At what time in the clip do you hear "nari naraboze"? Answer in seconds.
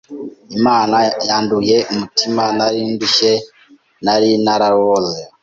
4.05-5.21